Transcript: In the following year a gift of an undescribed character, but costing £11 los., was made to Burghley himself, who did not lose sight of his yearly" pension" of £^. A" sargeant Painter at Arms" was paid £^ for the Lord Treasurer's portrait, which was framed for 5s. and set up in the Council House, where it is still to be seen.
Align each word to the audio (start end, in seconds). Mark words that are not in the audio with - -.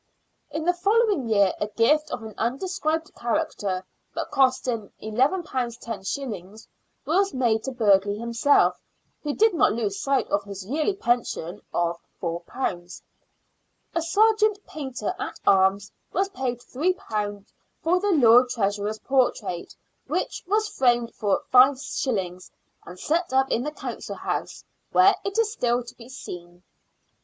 In 0.49 0.65
the 0.65 0.73
following 0.73 1.29
year 1.29 1.53
a 1.61 1.67
gift 1.67 2.09
of 2.09 2.23
an 2.23 2.33
undescribed 2.35 3.13
character, 3.13 3.85
but 4.15 4.31
costing 4.31 4.91
£11 4.99 6.17
los., 6.49 6.67
was 7.05 7.33
made 7.35 7.63
to 7.65 7.71
Burghley 7.71 8.17
himself, 8.17 8.81
who 9.21 9.35
did 9.35 9.53
not 9.53 9.73
lose 9.73 9.99
sight 9.99 10.27
of 10.29 10.43
his 10.43 10.65
yearly" 10.65 10.93
pension" 10.95 11.61
of 11.71 11.99
£^. 12.21 13.01
A" 13.93 14.01
sargeant 14.01 14.65
Painter 14.65 15.13
at 15.19 15.39
Arms" 15.45 15.91
was 16.13 16.29
paid 16.29 16.59
£^ 16.61 17.45
for 17.83 17.99
the 17.99 18.11
Lord 18.11 18.49
Treasurer's 18.49 18.97
portrait, 18.97 19.75
which 20.07 20.43
was 20.47 20.67
framed 20.67 21.13
for 21.13 21.43
5s. 21.53 22.49
and 22.87 22.99
set 22.99 23.31
up 23.31 23.51
in 23.51 23.61
the 23.61 23.71
Council 23.71 24.15
House, 24.15 24.63
where 24.91 25.13
it 25.23 25.37
is 25.37 25.51
still 25.51 25.83
to 25.83 25.93
be 25.93 26.09
seen. 26.09 26.63